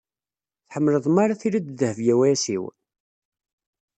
Tḥemmleḍ 0.67 1.05
mi 1.09 1.19
ara 1.23 1.39
tiliḍ 1.41 1.65
d 1.67 1.75
Dehbiya 1.79 2.15
u 2.19 2.21
Ɛisiw? 2.31 2.63